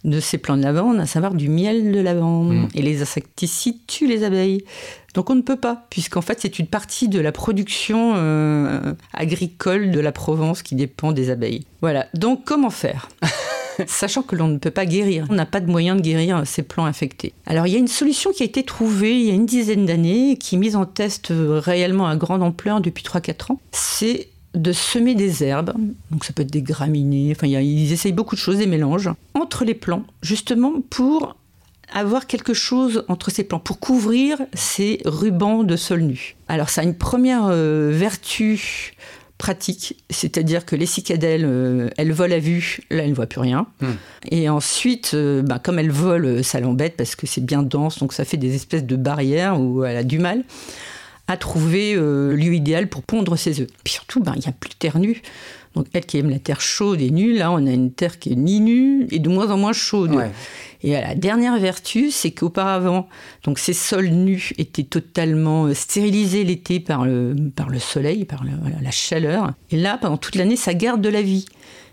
de 0.04 0.20
ces 0.20 0.38
plants 0.38 0.56
de 0.56 0.62
lavande, 0.62 1.00
à 1.00 1.06
savoir 1.06 1.34
du 1.34 1.48
miel 1.48 1.92
de 1.92 2.00
lavande. 2.00 2.52
Mmh. 2.52 2.68
Et 2.74 2.82
les 2.82 3.02
insecticides 3.02 3.86
tuent 3.86 4.06
les 4.06 4.24
abeilles. 4.24 4.64
Donc 5.14 5.30
on 5.30 5.34
ne 5.34 5.42
peut 5.42 5.56
pas, 5.56 5.86
puisqu'en 5.90 6.20
fait 6.20 6.38
c'est 6.40 6.58
une 6.58 6.66
partie 6.66 7.08
de 7.08 7.18
la 7.18 7.32
production 7.32 8.14
euh, 8.16 8.92
agricole 9.12 9.90
de 9.90 10.00
la 10.00 10.12
Provence 10.12 10.62
qui 10.62 10.74
dépend 10.74 11.12
des 11.12 11.30
abeilles. 11.30 11.64
Voilà, 11.80 12.06
donc 12.14 12.44
comment 12.44 12.70
faire? 12.70 13.08
Sachant 13.86 14.22
que 14.22 14.34
l'on 14.34 14.48
ne 14.48 14.58
peut 14.58 14.72
pas 14.72 14.86
guérir, 14.86 15.26
on 15.30 15.34
n'a 15.34 15.46
pas 15.46 15.60
de 15.60 15.70
moyen 15.70 15.94
de 15.94 16.00
guérir 16.00 16.42
ces 16.44 16.62
plants 16.62 16.84
infectés. 16.84 17.32
Alors 17.46 17.66
il 17.66 17.72
y 17.72 17.76
a 17.76 17.78
une 17.78 17.88
solution 17.88 18.32
qui 18.32 18.42
a 18.42 18.46
été 18.46 18.64
trouvée 18.64 19.18
il 19.18 19.26
y 19.26 19.30
a 19.30 19.34
une 19.34 19.46
dizaine 19.46 19.86
d'années, 19.86 20.36
qui 20.36 20.56
est 20.56 20.58
mise 20.58 20.76
en 20.76 20.84
test 20.84 21.28
réellement 21.30 22.06
à 22.06 22.16
grande 22.16 22.42
ampleur 22.42 22.80
depuis 22.80 23.04
3-4 23.04 23.52
ans. 23.52 23.60
C'est 23.72 24.28
de 24.58 24.72
semer 24.72 25.14
des 25.14 25.44
herbes, 25.44 25.72
donc 26.10 26.24
ça 26.24 26.32
peut 26.32 26.42
être 26.42 26.50
des 26.50 26.62
graminées, 26.62 27.32
enfin 27.34 27.46
ils 27.46 27.92
essayent 27.92 28.12
beaucoup 28.12 28.34
de 28.34 28.40
choses, 28.40 28.58
des 28.58 28.66
mélanges, 28.66 29.10
entre 29.34 29.64
les 29.64 29.74
plants, 29.74 30.04
justement 30.22 30.80
pour 30.90 31.36
avoir 31.92 32.26
quelque 32.26 32.54
chose 32.54 33.04
entre 33.08 33.30
ces 33.30 33.44
plants, 33.44 33.60
pour 33.60 33.78
couvrir 33.80 34.38
ces 34.52 35.00
rubans 35.04 35.64
de 35.64 35.76
sol 35.76 36.00
nu. 36.02 36.36
Alors 36.48 36.68
ça 36.68 36.82
a 36.82 36.84
une 36.84 36.96
première 36.96 37.46
euh, 37.46 37.90
vertu 37.94 38.94
pratique, 39.38 39.96
c'est-à-dire 40.10 40.66
que 40.66 40.74
les 40.74 40.84
cicadelles, 40.84 41.44
euh, 41.46 41.88
elles 41.96 42.12
volent 42.12 42.34
à 42.34 42.40
vue, 42.40 42.80
là 42.90 43.04
elles 43.04 43.10
ne 43.10 43.14
voient 43.14 43.26
plus 43.26 43.40
rien. 43.40 43.68
Hmm. 43.80 43.86
Mmh. 43.86 43.96
Et 44.32 44.48
ensuite, 44.48 45.12
euh, 45.14 45.42
bah, 45.42 45.60
comme 45.62 45.78
elles 45.78 45.92
volent, 45.92 46.42
ça 46.42 46.58
l'embête 46.58 46.96
parce 46.96 47.14
que 47.14 47.26
c'est 47.26 47.44
bien 47.44 47.62
dense, 47.62 48.00
donc 48.00 48.12
ça 48.12 48.24
fait 48.24 48.36
des 48.36 48.56
espèces 48.56 48.84
de 48.84 48.96
barrières 48.96 49.60
où 49.60 49.84
elle 49.84 49.96
a 49.96 50.04
du 50.04 50.18
mal 50.18 50.42
à 51.28 51.36
trouver 51.36 51.94
euh, 51.94 52.34
lieu 52.34 52.54
idéal 52.54 52.88
pour 52.88 53.02
pondre 53.02 53.36
ses 53.36 53.60
œufs. 53.60 53.68
Puis 53.84 53.92
surtout, 53.92 54.20
ben, 54.20 54.32
il 54.34 54.40
n'y 54.40 54.48
a 54.48 54.52
plus 54.52 54.70
de 54.70 54.74
terre 54.74 54.98
nue. 54.98 55.22
Donc 55.74 55.86
elle 55.92 56.06
qui 56.06 56.18
aime 56.18 56.30
la 56.30 56.38
terre 56.38 56.60
chaude 56.60 57.00
et 57.00 57.10
nue, 57.10 57.34
là 57.34 57.52
on 57.52 57.64
a 57.66 57.70
une 57.70 57.92
terre 57.92 58.18
qui 58.18 58.32
est 58.32 58.36
ni 58.36 58.58
nue 58.58 59.06
et 59.12 59.18
de 59.18 59.28
moins 59.28 59.50
en 59.50 59.58
moins 59.58 59.74
chaude. 59.74 60.12
Ouais. 60.12 60.30
Et 60.82 60.92
la 60.92 61.14
dernière 61.14 61.58
vertu, 61.58 62.10
c'est 62.10 62.30
qu'auparavant, 62.30 63.08
donc 63.44 63.58
ces 63.58 63.74
sols 63.74 64.08
nus 64.08 64.52
étaient 64.58 64.82
totalement 64.82 65.72
stérilisés 65.74 66.42
l'été 66.42 66.80
par 66.80 67.04
le, 67.04 67.34
par 67.54 67.68
le 67.68 67.78
soleil, 67.78 68.24
par 68.24 68.44
le, 68.44 68.50
voilà, 68.60 68.76
la 68.80 68.90
chaleur. 68.90 69.52
Et 69.70 69.76
là, 69.76 69.98
pendant 70.00 70.16
toute 70.16 70.36
l'année, 70.36 70.56
ça 70.56 70.74
garde 70.74 71.00
de 71.00 71.08
la 71.08 71.22
vie. 71.22 71.46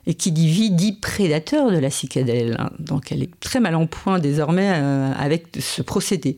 Et 0.08 0.13
qui 0.13 0.32
dit 0.32 0.48
vie 0.48 0.70
dit 0.70 0.94
prédateur 0.94 1.72
de 1.72 1.77
la 1.77 1.89
cicadelle. 1.89 2.58
Donc 2.80 3.12
elle 3.12 3.24
est 3.24 3.39
très 3.39 3.60
mal 3.60 3.75
en 3.75 3.88
point 3.88 4.20
désormais 4.20 4.72
euh, 4.75 5.12
avec 5.18 5.48
ce 5.60 5.82
procédé. 5.82 6.38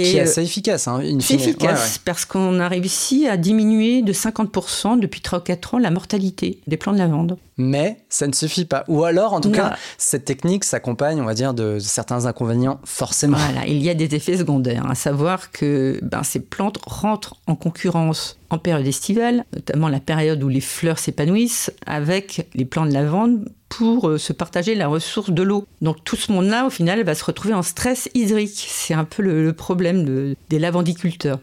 Et 0.00 0.02
qui 0.02 0.16
est 0.16 0.20
assez 0.20 0.42
efficace. 0.42 0.88
Hein, 0.88 1.00
c'est 1.20 1.34
efficace 1.34 1.70
ouais, 1.70 1.76
ouais. 1.76 2.00
parce 2.04 2.24
qu'on 2.24 2.60
a 2.60 2.68
réussi 2.68 3.26
à 3.26 3.36
diminuer 3.36 4.02
de 4.02 4.12
50% 4.12 4.98
depuis 5.00 5.20
3 5.20 5.40
ou 5.40 5.42
4 5.42 5.74
ans 5.74 5.78
la 5.78 5.90
mortalité 5.90 6.60
des 6.66 6.76
plants 6.76 6.92
de 6.92 6.98
lavande. 6.98 7.38
Mais 7.58 7.98
ça 8.08 8.26
ne 8.26 8.32
suffit 8.32 8.66
pas. 8.66 8.84
Ou 8.88 9.04
alors, 9.04 9.32
en 9.32 9.40
tout 9.40 9.48
non. 9.48 9.54
cas, 9.54 9.76
cette 9.96 10.26
technique 10.26 10.64
s'accompagne, 10.64 11.20
on 11.20 11.24
va 11.24 11.34
dire, 11.34 11.54
de 11.54 11.78
certains 11.78 12.26
inconvénients, 12.26 12.80
forcément. 12.84 13.38
Voilà, 13.38 13.66
il 13.66 13.82
y 13.82 13.88
a 13.88 13.94
des 13.94 14.14
effets 14.14 14.36
secondaires, 14.36 14.88
à 14.90 14.94
savoir 14.94 15.50
que 15.50 15.98
ben, 16.02 16.22
ces 16.22 16.40
plantes 16.40 16.78
rentrent 16.86 17.36
en 17.46 17.54
concurrence 17.54 18.38
en 18.50 18.58
période 18.58 18.86
estivale, 18.86 19.44
notamment 19.54 19.88
la 19.88 20.00
période 20.00 20.42
où 20.42 20.48
les 20.48 20.60
fleurs 20.60 20.98
s'épanouissent, 20.98 21.72
avec 21.86 22.48
les 22.54 22.64
plants 22.64 22.86
de 22.86 22.92
lavande 22.92 23.48
pour 23.76 24.08
euh, 24.08 24.18
se 24.18 24.32
partager 24.32 24.74
la 24.74 24.88
ressource 24.88 25.30
de 25.30 25.42
l'eau. 25.42 25.66
Donc 25.82 26.02
tout 26.04 26.16
ce 26.16 26.32
monde-là, 26.32 26.66
au 26.66 26.70
final, 26.70 27.02
va 27.04 27.14
se 27.14 27.24
retrouver 27.24 27.54
en 27.54 27.62
stress 27.62 28.08
hydrique. 28.14 28.64
C'est 28.68 28.94
un 28.94 29.04
peu 29.04 29.22
le, 29.22 29.44
le 29.44 29.52
problème 29.52 30.04
de, 30.04 30.36
des 30.48 30.58
lavandiculteurs. 30.58 31.40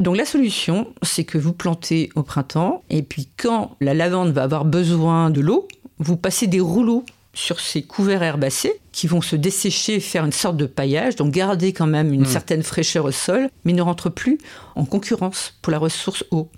Donc 0.00 0.16
la 0.16 0.24
solution, 0.24 0.92
c'est 1.02 1.24
que 1.24 1.38
vous 1.38 1.52
plantez 1.52 2.10
au 2.14 2.22
printemps, 2.22 2.82
et 2.90 3.02
puis 3.02 3.28
quand 3.36 3.76
la 3.80 3.94
lavande 3.94 4.32
va 4.32 4.42
avoir 4.42 4.64
besoin 4.64 5.30
de 5.30 5.40
l'eau, 5.40 5.68
vous 5.98 6.16
passez 6.16 6.46
des 6.46 6.60
rouleaux 6.60 7.04
sur 7.32 7.60
ces 7.60 7.82
couverts 7.82 8.22
herbacés 8.22 8.80
qui 8.92 9.06
vont 9.06 9.20
se 9.20 9.36
dessécher 9.36 9.96
et 9.96 10.00
faire 10.00 10.24
une 10.24 10.32
sorte 10.32 10.56
de 10.56 10.66
paillage, 10.66 11.16
donc 11.16 11.30
garder 11.32 11.72
quand 11.72 11.86
même 11.86 12.12
une 12.12 12.22
mmh. 12.22 12.26
certaine 12.26 12.62
fraîcheur 12.62 13.04
au 13.04 13.10
sol, 13.10 13.48
mais 13.64 13.72
ne 13.72 13.82
rentre 13.82 14.08
plus 14.08 14.38
en 14.76 14.84
concurrence 14.84 15.54
pour 15.62 15.72
la 15.72 15.78
ressource 15.78 16.24
eau. 16.30 16.48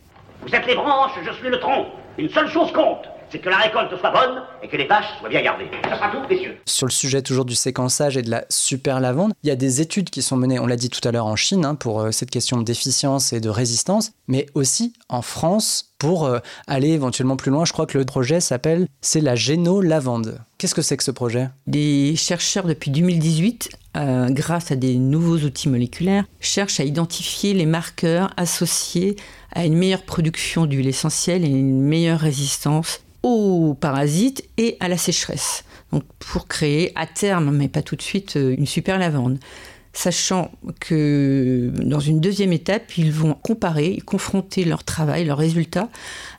Vous 0.46 0.54
êtes 0.54 0.66
les 0.66 0.74
branches, 0.74 1.12
je 1.26 1.32
suis 1.32 1.48
le 1.48 1.58
tronc. 1.58 1.86
Une 2.18 2.30
seule 2.30 2.48
chose 2.48 2.72
compte, 2.72 3.04
c'est 3.30 3.38
que 3.38 3.48
la 3.48 3.58
récolte 3.58 3.96
soit 3.98 4.10
bonne 4.10 4.42
et 4.62 4.68
que 4.68 4.76
les 4.76 4.86
vaches 4.86 5.18
soient 5.18 5.28
bien 5.28 5.42
gardées. 5.42 5.68
Ça 5.84 5.96
sera 5.96 6.10
tout, 6.10 6.18
messieurs. 6.28 6.56
Sur 6.66 6.86
le 6.86 6.92
sujet 6.92 7.22
toujours 7.22 7.44
du 7.44 7.54
séquençage 7.54 8.16
et 8.16 8.22
de 8.22 8.30
la 8.30 8.44
super 8.48 9.00
lavande, 9.00 9.32
il 9.42 9.48
y 9.48 9.52
a 9.52 9.56
des 9.56 9.80
études 9.80 10.10
qui 10.10 10.22
sont 10.22 10.36
menées, 10.36 10.58
on 10.58 10.66
l'a 10.66 10.76
dit 10.76 10.90
tout 10.90 11.06
à 11.06 11.12
l'heure, 11.12 11.26
en 11.26 11.36
Chine, 11.36 11.64
hein, 11.64 11.74
pour 11.74 12.00
euh, 12.00 12.10
cette 12.12 12.30
question 12.30 12.60
d'efficience 12.60 13.32
et 13.32 13.40
de 13.40 13.48
résistance, 13.48 14.12
mais 14.28 14.46
aussi 14.54 14.92
en 15.08 15.22
France 15.22 15.94
pour 15.98 16.24
euh, 16.24 16.38
aller 16.66 16.90
éventuellement 16.90 17.36
plus 17.36 17.50
loin. 17.50 17.64
Je 17.64 17.72
crois 17.72 17.86
que 17.86 17.98
le 17.98 18.04
projet 18.04 18.40
s'appelle, 18.40 18.86
c'est 19.00 19.20
la 19.20 19.34
géno-lavande. 19.34 20.40
Qu'est-ce 20.58 20.74
que 20.74 20.82
c'est 20.82 20.96
que 20.96 21.04
ce 21.04 21.10
projet? 21.10 21.48
Des 21.66 22.14
chercheurs 22.16 22.66
depuis 22.66 22.90
2018 22.90 23.70
euh, 23.96 24.28
grâce 24.28 24.70
à 24.70 24.76
des 24.76 24.96
nouveaux 24.96 25.38
outils 25.38 25.70
moléculaires, 25.70 26.26
cherchent 26.38 26.80
à 26.80 26.84
identifier 26.84 27.54
les 27.54 27.64
marqueurs 27.64 28.30
associés 28.36 29.16
à 29.52 29.64
une 29.64 29.74
meilleure 29.74 30.02
production 30.02 30.66
d'huile 30.66 30.88
essentielle 30.88 31.44
et 31.44 31.48
une 31.48 31.80
meilleure 31.80 32.20
résistance 32.20 33.00
aux 33.22 33.74
parasites 33.80 34.46
et 34.58 34.76
à 34.80 34.88
la 34.88 34.98
sécheresse. 34.98 35.64
Donc 35.92 36.02
pour 36.18 36.46
créer 36.46 36.92
à 36.94 37.06
terme, 37.06 37.50
mais 37.56 37.68
pas 37.68 37.80
tout 37.80 37.96
de 37.96 38.02
suite, 38.02 38.36
euh, 38.36 38.54
une 38.58 38.66
super 38.66 38.98
lavande. 38.98 39.38
Sachant 39.96 40.50
que 40.78 41.72
dans 41.82 42.00
une 42.00 42.20
deuxième 42.20 42.52
étape, 42.52 42.98
ils 42.98 43.10
vont 43.10 43.32
comparer, 43.32 44.02
confronter 44.04 44.66
leur 44.66 44.84
travail, 44.84 45.24
leurs 45.24 45.38
résultats 45.38 45.88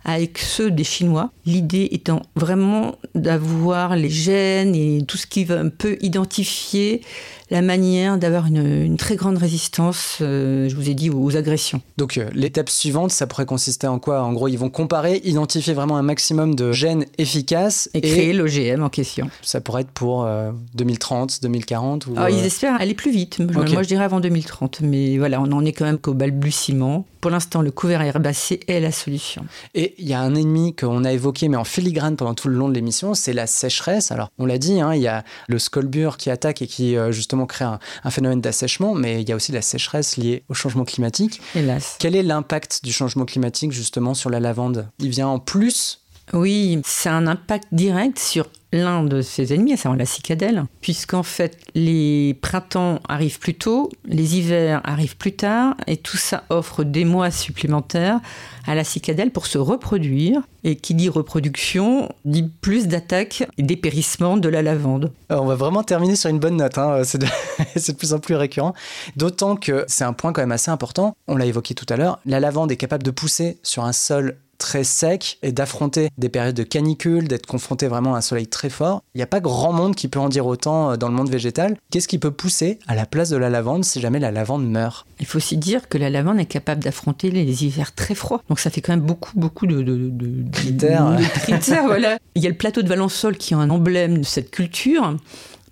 avec 0.06 0.38
ceux 0.38 0.70
des 0.70 0.84
Chinois. 0.84 1.32
L'idée 1.44 1.90
étant 1.92 2.22
vraiment 2.36 2.98
d'avoir 3.16 3.96
les 3.96 4.12
gènes 4.12 4.76
et 4.76 5.04
tout 5.08 5.18
ce 5.18 5.26
qui 5.26 5.44
peut 5.46 5.98
identifier 6.02 7.02
la 7.50 7.62
manière 7.62 8.18
d'avoir 8.18 8.48
une, 8.48 8.84
une, 8.84 8.98
très 8.98 9.16
grande 9.16 9.38
résistance, 9.38 10.18
euh, 10.22 10.68
je 10.70 10.76
vous 10.76 10.90
ai 10.90 10.94
dit, 10.94 11.10
aux 11.10 11.38
agressions. 11.38 11.82
Donc 11.98 12.18
euh, 12.18 12.30
l'étape 12.34 12.70
suivante, 12.70 13.12
ça 13.12 13.28
pourrait 13.28 13.46
consister 13.46 13.88
en 13.88 14.00
quoi? 14.00 14.22
En 14.22 14.34
gros, 14.34 14.48
ils 14.48 14.58
vont 14.58 14.70
comparer, 14.70 15.22
identifier 15.24 15.74
vraiment 15.74 15.98
un 15.98 16.02
maximum 16.02 16.56
de 16.56 16.72
gènes 16.72 17.06
efficaces. 17.18 17.90
Et, 17.94 18.00
et 18.00 18.02
créer 18.02 18.34
l'OGM 18.34 18.84
en 18.84 18.90
question. 18.90 19.30
Ça 19.42 19.62
pourrait 19.62 19.84
être 19.84 19.92
pour 19.92 20.26
euh, 20.26 20.52
2030, 20.76 21.42
2040 21.42 22.08
ou, 22.08 22.14
ah, 22.18 22.30
Ils 22.30 22.46
espèrent 22.46 22.80
aller 22.80 22.94
plus 22.94 23.12
vite. 23.12 23.40
Okay. 23.40 23.74
Moi, 23.74 23.84
je 23.84 23.88
dirais 23.88 24.04
avant 24.04 24.20
2030. 24.20 24.82
Mais 24.82 25.18
voilà, 25.18 25.42
on 25.42 25.52
en 25.52 25.64
est 25.64 25.72
quand 25.72 25.86
même 25.86 26.00
qu'au 26.00 26.14
balbutiement. 26.14 27.06
Pour 27.22 27.32
l'instant, 27.32 27.62
le 27.62 27.72
couvert 27.72 28.02
herbacé 28.02 28.60
est 28.68 28.80
la 28.80 28.92
solution. 28.92 29.46
Et 29.74 29.96
il 29.98 30.08
y 30.08 30.14
a 30.14 30.22
un 30.22 30.36
ennemi 30.36 30.76
qu'on 30.76 31.04
a 31.04 31.12
évoqué, 31.12 31.50
mais 31.50 31.58
en 31.58 31.64
filigrane 31.64 32.16
pendant 32.16 32.36
tout 32.36 32.48
le 32.48 32.56
long 32.56 32.70
de 32.70 32.74
l'émission, 32.74 33.16
c'est 33.16 33.34
la 33.34 33.48
sécheresse. 33.48 34.12
Alors, 34.12 34.30
on 34.38 34.46
l'a 34.46 34.58
dit, 34.58 34.80
hein, 34.80 34.94
il 34.94 35.02
y 35.02 35.08
a 35.08 35.24
le 35.48 35.60
scolbur 35.60 36.18
qui 36.18 36.30
attaque 36.30 36.62
et 36.62 36.68
qui, 36.68 36.96
euh, 36.96 37.12
justement, 37.38 37.46
crée 37.46 37.66
un, 37.66 37.80
un 38.04 38.10
phénomène 38.10 38.42
d'assèchement, 38.42 38.94
mais 38.94 39.22
il 39.22 39.30
y 39.30 39.32
a 39.32 39.36
aussi 39.36 39.52
la 39.52 39.62
sécheresse 39.62 40.18
liée 40.18 40.44
au 40.50 40.54
changement 40.54 40.86
climatique. 40.86 41.42
Hélas. 41.56 41.96
Quel 42.00 42.16
est 42.16 42.24
l'impact 42.24 42.84
du 42.84 42.92
changement 42.92 43.26
climatique, 43.26 43.72
justement, 43.72 44.14
sur 44.14 44.30
la 44.30 44.40
lavande? 44.40 44.90
Il 45.00 45.10
vient 45.10 45.28
en 45.28 45.40
plus? 45.40 46.02
Oui, 46.34 46.82
c'est 46.84 47.10
un 47.10 47.26
impact 47.26 47.68
direct 47.72 48.20
sur 48.20 48.48
l'un 48.74 49.04
de 49.04 49.22
ses 49.22 49.54
ennemis, 49.54 49.74
à 49.74 49.78
savoir 49.78 49.98
la 49.98 50.06
cicadelle, 50.06 50.66
puisqu'en 50.82 51.24
fait 51.24 51.58
les 51.74 52.38
printemps 52.42 53.00
arrivent 53.08 53.40
plus 53.40 53.56
tôt, 53.56 53.90
les 54.06 54.38
hivers 54.38 54.82
arrivent 54.84 55.18
plus 55.18 55.36
tard, 55.36 55.76
et 55.88 55.98
tout 55.98 56.18
ça 56.18 56.44
offre 56.50 56.84
des 56.84 57.06
mois 57.06 57.32
supplémentaires 57.32 58.20
à 58.66 58.76
la 58.76 58.84
cicadelle 58.84 59.32
pour 59.32 59.46
se 59.46 59.58
reproduire. 59.58 60.42
Et 60.64 60.76
qui 60.76 60.94
dit 60.96 61.08
reproduction 61.08 62.10
dit 62.26 62.44
plus 62.44 62.88
d'attaques 62.88 63.48
et 63.58 63.64
dépérissement 63.64 64.36
de 64.36 64.50
la 64.50 64.62
lavande. 64.62 65.14
Alors 65.30 65.46
on 65.46 65.48
va 65.48 65.56
vraiment 65.56 65.82
terminer 65.82 66.18
sur 66.18 66.30
une 66.30 66.40
bonne 66.40 66.58
note, 66.58 66.78
hein. 66.78 67.04
c'est 67.06 67.20
de... 67.20 67.26
de 67.76 67.92
plus 67.94 68.12
en 68.12 68.20
plus 68.20 68.36
récurrent. 68.36 68.74
D'autant 69.16 69.56
que 69.56 69.86
c'est 69.88 70.04
un 70.04 70.12
point 70.12 70.34
quand 70.34 70.42
même 70.42 70.52
assez 70.52 70.70
important, 70.70 71.16
on 71.28 71.38
l'a 71.38 71.46
évoqué 71.46 71.74
tout 71.74 71.86
à 71.88 71.96
l'heure, 71.96 72.20
la 72.26 72.42
lavande 72.42 72.70
est 72.72 72.76
capable 72.76 73.04
de 73.04 73.12
pousser 73.12 73.60
sur 73.64 73.86
un 73.86 73.94
sol 73.94 74.36
très 74.58 74.84
sec 74.84 75.38
et 75.44 75.52
d'affronter 75.52 76.10
des 76.18 76.30
périodes 76.30 76.56
de 76.56 76.64
canicule, 76.64 77.28
d'être 77.28 77.46
confronté 77.46 77.88
vraiment 77.88 78.16
à 78.16 78.20
un 78.20 78.22
soleil 78.22 78.48
très 78.48 78.70
fort. 78.70 79.04
Il 79.14 79.20
n'y 79.20 79.24
a 79.24 79.28
pas 79.28 79.40
grand 79.40 79.74
monde 79.74 79.96
qui 79.96 80.08
peut 80.08 80.20
en 80.20 80.30
dire 80.30 80.46
autant 80.46 80.92
euh, 80.92 80.96
dans 80.98 81.08
le 81.08 81.14
monde 81.14 81.30
végétal. 81.30 81.78
Qu'est-ce 81.92 82.08
qui 82.08 82.20
peut 82.20 82.32
pousser 82.32 82.80
à 82.88 82.96
la 82.96 83.06
place 83.06 83.30
de 83.30 83.38
la 83.38 83.50
lavande 83.50 83.86
si 83.86 84.00
jamais 84.02 84.20
la 84.20 84.32
lavande 84.32 84.70
meurt? 84.70 85.06
Il 85.20 85.26
faut 85.26 85.38
aussi 85.38 85.58
dire 85.58 85.90
que 85.90 85.98
la 85.98 86.10
lavande 86.10 86.40
est 86.40 86.46
capable 86.46 86.84
d'affronter 86.84 87.32
les 87.32 87.66
hivers 87.66 87.94
très 87.94 88.16
froids. 88.16 88.44
Donc 88.50 88.60
ça 88.60 88.70
fait 88.70 88.82
quand 88.82 88.94
même 88.94 89.06
beaucoup, 89.06 89.32
beaucoup 89.36 89.68
de, 89.68 89.82
de, 89.82 90.10
de 90.10 90.52
critères. 90.52 91.12
De, 91.12 91.24
critères 91.24 91.84
voilà. 91.86 92.18
Il 92.36 92.44
y 92.44 92.48
a 92.48 92.50
le 92.50 92.56
plateau 92.56 92.82
de 92.82 92.88
Valençol 92.88 93.38
qui 93.38 93.54
est 93.54 93.58
un 93.58 93.70
emblème 93.70 94.20
de 94.20 94.24
cette 94.24 94.52
culture. 94.52 95.16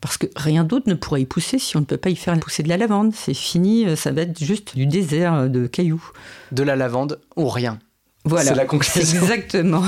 Parce 0.02 0.18
que 0.18 0.28
rien 0.36 0.64
d'autre 0.64 0.88
ne 0.88 0.94
pourrait 0.94 1.22
y 1.22 1.26
pousser 1.26 1.58
si 1.58 1.78
on 1.78 1.80
ne 1.80 1.86
peut 1.86 1.98
pas 1.98 2.12
y 2.12 2.16
faire 2.16 2.40
pousser 2.40 2.62
de 2.62 2.70
la 2.70 2.78
lavande. 2.78 3.14
C'est 3.16 3.34
fini, 3.34 3.88
euh, 3.88 3.96
ça 3.96 4.12
va 4.12 4.22
être 4.22 4.44
juste 4.44 4.76
du 4.76 4.86
désert 4.86 5.34
euh, 5.34 5.48
de 5.48 5.66
cailloux. 5.66 6.12
De 6.52 6.62
la 6.62 6.76
lavande 6.76 7.20
ou 7.36 7.48
rien. 7.48 7.80
Voilà. 8.26 8.50
C'est 8.52 8.56
la 8.56 8.66
conclusion. 8.66 9.22
Exactement. 9.22 9.84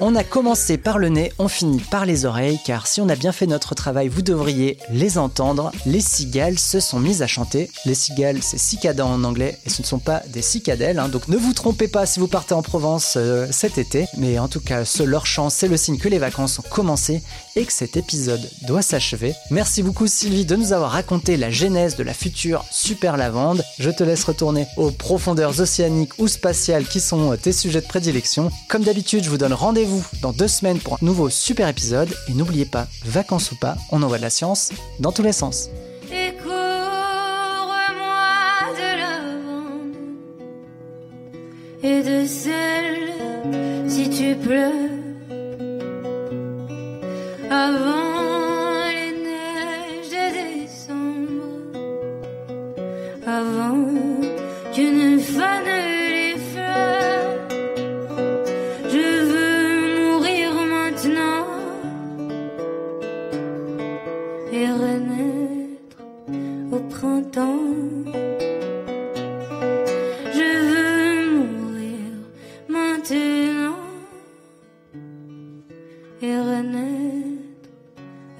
On 0.00 0.14
a 0.14 0.22
commencé 0.22 0.78
par 0.78 0.98
le 0.98 1.08
nez, 1.08 1.32
on 1.40 1.48
finit 1.48 1.80
par 1.80 2.06
les 2.06 2.24
oreilles, 2.24 2.60
car 2.64 2.86
si 2.86 3.00
on 3.00 3.08
a 3.08 3.16
bien 3.16 3.32
fait 3.32 3.48
notre 3.48 3.74
travail, 3.74 4.06
vous 4.06 4.22
devriez 4.22 4.78
les 4.90 5.18
entendre. 5.18 5.72
Les 5.86 6.00
cigales 6.00 6.56
se 6.56 6.78
sont 6.78 7.00
mises 7.00 7.20
à 7.20 7.26
chanter. 7.26 7.68
Les 7.84 7.96
cigales, 7.96 8.40
c'est 8.40 8.58
cicada 8.58 9.04
en 9.04 9.24
anglais, 9.24 9.58
et 9.66 9.70
ce 9.70 9.82
ne 9.82 9.86
sont 9.86 9.98
pas 9.98 10.22
des 10.28 10.40
cicadelles, 10.40 11.00
hein. 11.00 11.08
donc 11.08 11.26
ne 11.26 11.36
vous 11.36 11.52
trompez 11.52 11.88
pas 11.88 12.06
si 12.06 12.20
vous 12.20 12.28
partez 12.28 12.54
en 12.54 12.62
Provence 12.62 13.14
euh, 13.16 13.48
cet 13.50 13.76
été. 13.76 14.06
Mais 14.16 14.38
en 14.38 14.46
tout 14.46 14.60
cas, 14.60 14.84
ce 14.84 15.02
leur 15.02 15.26
chant, 15.26 15.50
c'est 15.50 15.66
le 15.66 15.76
signe 15.76 15.98
que 15.98 16.08
les 16.08 16.18
vacances 16.18 16.60
ont 16.60 16.70
commencé 16.70 17.20
et 17.56 17.64
que 17.64 17.72
cet 17.72 17.96
épisode 17.96 18.48
doit 18.68 18.82
s'achever. 18.82 19.34
Merci 19.50 19.82
beaucoup 19.82 20.06
Sylvie 20.06 20.44
de 20.44 20.54
nous 20.54 20.72
avoir 20.72 20.92
raconté 20.92 21.36
la 21.36 21.50
genèse 21.50 21.96
de 21.96 22.04
la 22.04 22.14
future 22.14 22.64
super 22.70 23.16
lavande. 23.16 23.64
Je 23.80 23.90
te 23.90 24.04
laisse 24.04 24.22
retourner 24.22 24.68
aux 24.76 24.92
profondeurs 24.92 25.58
océaniques 25.58 26.16
ou 26.18 26.28
spatiales 26.28 26.86
qui 26.86 27.00
sont 27.00 27.36
tes 27.36 27.52
sujets 27.52 27.80
de 27.80 27.86
prédilection. 27.86 28.52
Comme 28.68 28.84
d'habitude, 28.84 29.24
je 29.24 29.30
vous 29.30 29.38
donne 29.38 29.54
rendez-vous 29.54 29.87
dans 30.22 30.32
deux 30.32 30.48
semaines 30.48 30.78
pour 30.78 30.94
un 30.94 30.98
nouveau 31.02 31.30
super 31.30 31.68
épisode. 31.68 32.14
Et 32.28 32.34
n'oubliez 32.34 32.66
pas, 32.66 32.86
vacances 33.04 33.52
ou 33.52 33.56
pas, 33.56 33.76
on 33.90 34.02
envoie 34.02 34.18
de 34.18 34.22
la 34.22 34.30
science 34.30 34.70
dans 35.00 35.12
tous 35.12 35.22
les 35.22 35.32
sens. 35.32 35.70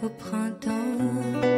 Au 0.03 0.09
printemps. 0.09 1.58